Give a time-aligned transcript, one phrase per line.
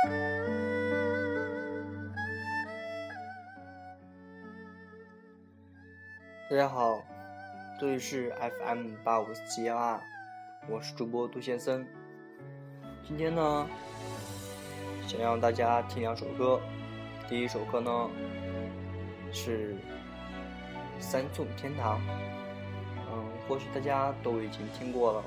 [0.00, 0.10] 大
[6.56, 7.02] 家好，
[7.80, 10.00] 这里是 FM 八五七幺二，
[10.68, 11.84] 我是主播杜先生。
[13.04, 13.66] 今天呢，
[15.08, 16.60] 想让大家听两首歌。
[17.28, 18.08] 第一首歌呢
[19.32, 19.74] 是
[21.00, 21.98] 《三纵天堂》，
[23.10, 25.24] 嗯，或许大家都已经听过了。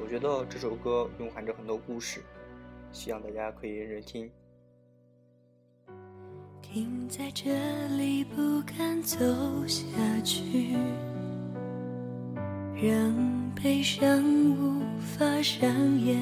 [0.00, 2.22] 我觉得这首歌蕴含着很多故事，
[2.92, 4.30] 希望大家可以认真听。
[6.62, 7.50] 停在这
[7.96, 9.16] 里，不敢走
[9.66, 9.86] 下
[10.24, 10.76] 去，
[12.74, 15.68] 让悲伤无法上
[16.00, 16.20] 演。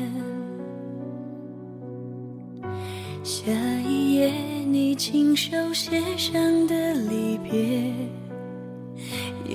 [3.23, 3.51] 下
[3.87, 4.31] 一页，
[4.67, 7.92] 你亲手写上的离别，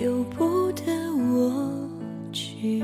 [0.02, 1.88] 由不得我
[2.32, 2.84] 拒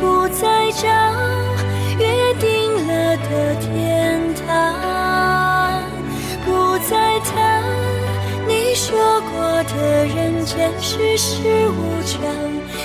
[0.00, 0.86] 不再找
[1.98, 5.82] 约定了的天堂，
[6.44, 7.62] 不再谈
[8.46, 12.22] 你说过的人间世事无常，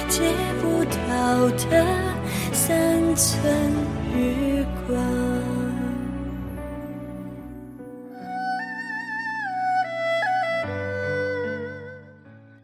[0.09, 0.21] 借
[0.61, 1.85] 不到的
[2.51, 3.71] 三寸
[4.15, 4.97] 日光。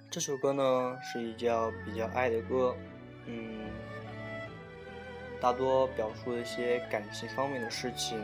[0.10, 2.76] 这首歌呢是一叫比较爱的歌，
[3.28, 3.70] 嗯，
[5.42, 8.20] 大多表述一些感情方面的事情，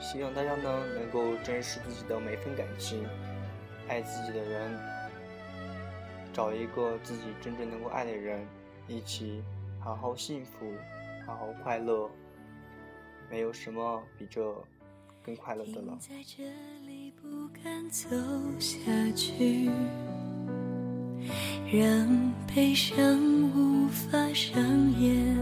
[0.00, 3.06] 希望大家呢能够珍视自己的每份感情，
[3.88, 4.76] 爱自己的人，
[6.32, 8.44] 找一个自己真正能够爱的人，
[8.88, 9.42] 一起
[9.78, 10.72] 好好幸福，
[11.26, 12.10] 好好快乐，
[13.30, 14.52] 没有什么比这
[15.22, 15.96] 更快乐的了。
[16.00, 16.44] 在这
[16.86, 18.08] 里不敢走
[18.58, 18.76] 下
[19.14, 19.70] 去。
[21.72, 22.96] 让悲伤
[23.54, 24.62] 无法上
[25.00, 25.36] 演。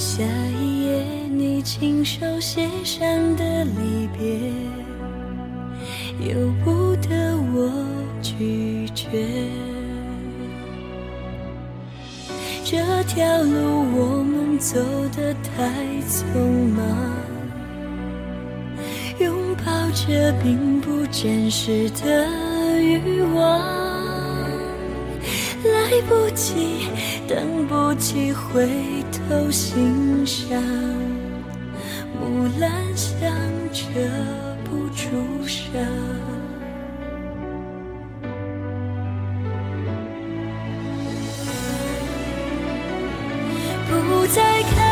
[0.00, 0.24] 下
[0.58, 3.06] 一页，你亲手写上
[3.36, 4.50] 的离别，
[6.26, 7.70] 由不得我
[8.22, 9.26] 拒绝。
[12.64, 14.80] 这条路我们走
[15.14, 15.70] 得太
[16.08, 16.32] 匆
[16.74, 16.80] 忙，
[19.18, 22.26] 拥抱着并不真实的。
[22.80, 23.89] 欲望
[25.64, 26.88] 来不及，
[27.28, 28.66] 等不及回
[29.12, 30.60] 头欣赏，
[32.18, 33.30] 木兰香
[33.72, 33.82] 遮
[34.64, 35.84] 不住伤。
[43.90, 44.89] 不再看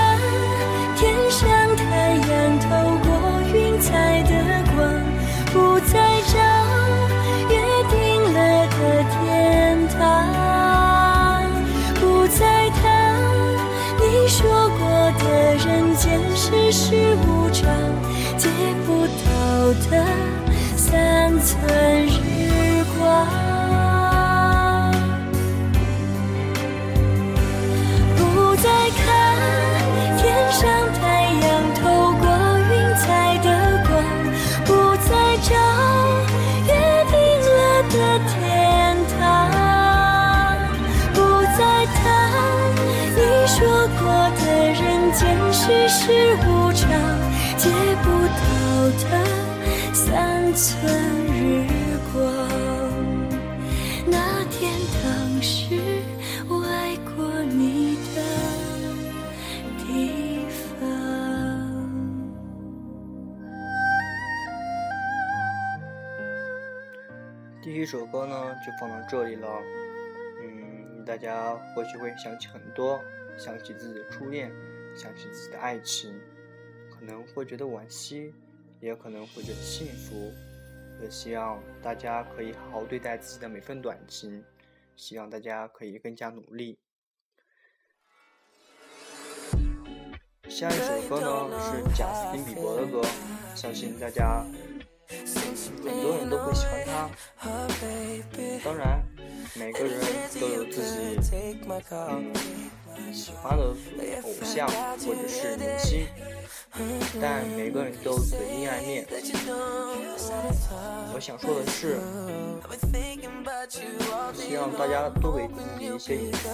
[15.68, 17.68] 人间世事无常，
[18.38, 18.48] 借
[18.86, 20.02] 不到的
[20.74, 21.56] 三寸
[45.78, 46.12] 世事
[46.44, 46.90] 无常，
[47.56, 47.70] 借
[48.02, 48.40] 不到
[48.98, 49.10] 的
[49.94, 50.66] 三寸
[51.32, 51.64] 日
[52.12, 52.18] 光。
[54.04, 54.72] 那天，
[55.02, 55.78] 当时
[56.48, 58.18] 我爱过你的
[59.78, 60.82] 地方。
[67.62, 68.34] 第一首歌呢，
[68.66, 69.48] 就放到这里了。
[70.42, 73.00] 嗯，大家或许会想起很多，
[73.36, 74.50] 想起自己的初恋。
[74.98, 76.20] 想起自己的爱情，
[76.90, 78.34] 可能会觉得惋惜，
[78.80, 80.32] 也可能会觉得幸福。
[81.00, 84.44] 也希望大家可以好好对待自己的每份短情，
[84.96, 86.76] 希望大家可以更加努力。
[90.48, 93.00] 下一首歌呢是贾斯汀比伯的歌，
[93.54, 94.44] 相信大家
[95.06, 97.08] 很多人都会喜欢他。
[98.64, 99.00] 当然，
[99.54, 100.00] 每个人
[100.40, 101.18] 都有自己
[103.12, 103.64] 喜欢的
[104.22, 106.06] 偶像或者是明星，
[107.20, 109.06] 但每个人都有的阴暗面。
[111.14, 111.98] 我想说的是，
[114.34, 116.48] 希望大家都给自己一些隐私，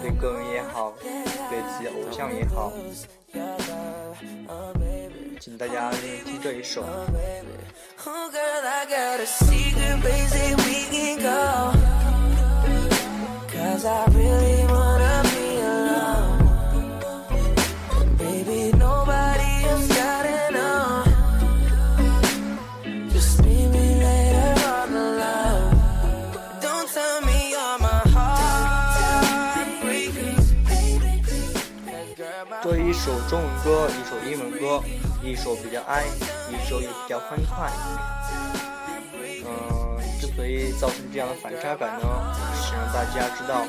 [0.00, 2.72] 对个人也好，对自己偶像也好。
[5.40, 5.90] 请大家
[6.24, 6.84] 听这一首。
[13.80, 13.86] 这
[32.78, 34.82] 一首中文歌，一首英文歌，
[35.22, 36.04] 一首比较哀，
[36.50, 38.67] 一首也比较欢快。
[40.38, 42.06] 所以造成这样的反差感呢，
[42.54, 43.66] 是让大家知道，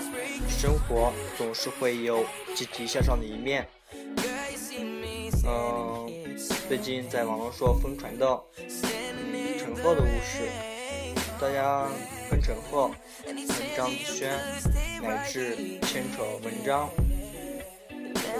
[0.47, 2.23] 生活总是会有
[2.53, 3.67] 积极向上的一面。
[5.47, 6.07] 嗯，
[6.67, 8.39] 最近在网络上疯传的
[9.57, 10.47] 陈赫的故事，
[11.41, 11.87] 大家
[12.29, 12.91] 跟陈赫、
[13.25, 13.35] 跟
[13.75, 14.29] 张子萱，
[15.01, 15.55] 乃至
[15.87, 16.87] 牵扯文章。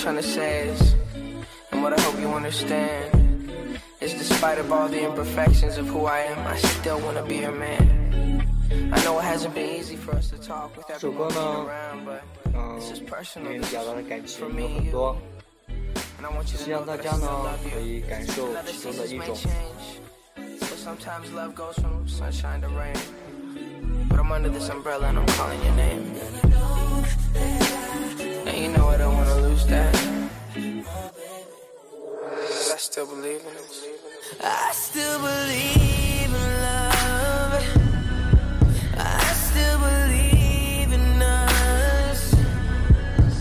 [0.00, 0.94] ？trying to say is,
[1.70, 6.20] and what I hope you understand, is despite of all the imperfections of who I
[6.20, 8.42] am, I still wanna be your man.
[8.92, 12.24] I know it hasn't been easy for us to talk with everyone around, but
[12.76, 13.52] this is personal.
[13.60, 15.16] This is for me, you.
[16.16, 18.00] And I want you to know that I still love you.
[18.00, 20.00] Now this seasons may change,
[20.34, 22.96] but sometimes love goes from sunshine to rain.
[24.08, 26.16] But I'm under this umbrella and I'm calling your name.
[28.46, 29.94] And you know I don't wanna lose that.
[32.72, 33.70] I still believe in it.
[34.42, 37.52] I still believe in love.
[38.96, 42.34] I still believe in us.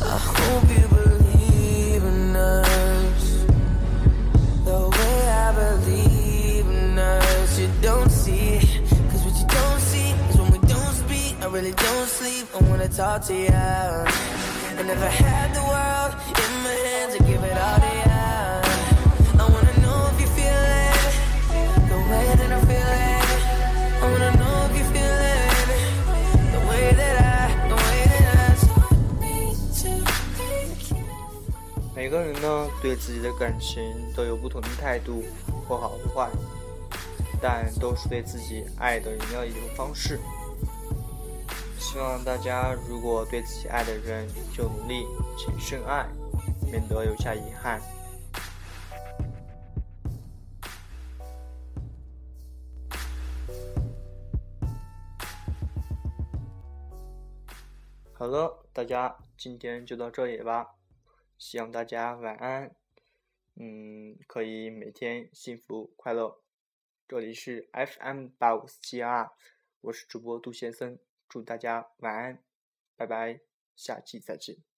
[0.04, 3.46] I hope you believe in us.
[4.66, 8.60] The way I believe in us, you don't see.
[9.12, 11.36] Cause what you don't see is when we don't speak.
[11.42, 12.48] I really don't sleep.
[12.56, 14.59] I wanna talk to you.
[14.80, 18.08] I never had the world in my hands to give it all to you.
[19.36, 20.96] I wanna know if you feel it,
[21.90, 22.00] the
[22.40, 23.28] that I feel it.
[24.00, 25.52] I wanna know if you feel it,
[26.56, 28.56] the way that I, the way that I.
[31.94, 35.26] 每个人呢，对自己的感情都有不同的态度，
[35.68, 36.30] 或好或坏，
[37.42, 40.18] 但都是对自己爱的人的一种方式。
[41.92, 46.08] 希望大家如果对自己爱的人就努力请深爱，
[46.72, 47.82] 免得留下遗憾。
[58.14, 60.76] 好了，大家今天就到这里吧，
[61.40, 62.76] 希望大家晚安，
[63.56, 66.40] 嗯，可以每天幸福快乐。
[67.08, 69.32] 这里是 FM 八五四七二，
[69.82, 71.00] 我是主播杜先生。
[71.30, 72.44] 祝大家晚安，
[72.98, 73.40] 拜拜，
[73.76, 74.69] 下期再见。